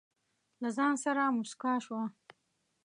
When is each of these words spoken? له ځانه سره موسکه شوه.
له 0.61 0.69
ځانه 0.77 0.97
سره 1.05 1.21
موسکه 1.35 1.71
شوه. 1.85 2.03